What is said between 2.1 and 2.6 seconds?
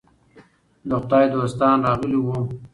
وو.